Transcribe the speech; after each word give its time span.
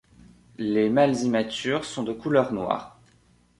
Les 0.57 0.89
mâles 0.89 1.15
immatures 1.19 1.85
sont 1.85 2.01
de 2.01 2.11
couleur 2.11 2.53
noire. 2.53 2.99